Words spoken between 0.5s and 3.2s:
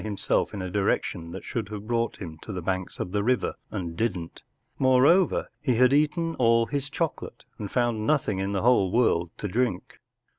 in a direction that should have brought him to the banks of